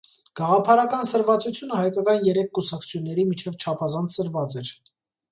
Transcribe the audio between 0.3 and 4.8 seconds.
Գաղափարական սրվածությունը հայկական երեք կուսակցությունների միջև չափազանց սրված էր։